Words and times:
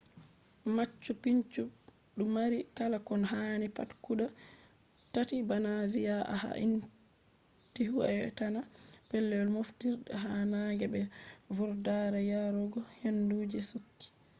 machu 0.75 1.11
picchu 1.23 1.63
du 2.17 2.23
mari 2.35 2.59
kala 2.77 2.97
ko 3.07 3.13
hani 3.31 3.67
pat 3.77 3.89
guda 4.03 4.25
tatti, 5.13 5.35
bana 5.49 5.71
vi`a 5.93 6.15
ha`intihuatana 6.41 8.61
pellel 9.09 9.47
mofturde 9.55 10.11
ha 10.23 10.29
nange 10.51 10.85
be 10.93 11.01
vurdare 11.55 12.21
yarugo 12.33 12.79
hendu 13.01 13.35
je 13.51 13.59
chudi 13.69 14.05